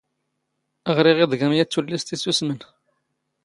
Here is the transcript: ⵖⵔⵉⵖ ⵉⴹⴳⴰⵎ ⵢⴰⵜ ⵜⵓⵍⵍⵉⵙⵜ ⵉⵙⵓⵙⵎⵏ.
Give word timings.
ⵖⵔⵉⵖ 0.95 1.17
ⵉⴹⴳⴰⵎ 1.23 1.51
ⵢⴰⵜ 1.57 1.69
ⵜⵓⵍⵍⵉⵙⵜ 1.73 2.09
ⵉⵙⵓⵙⵎⵏ. 2.15 2.59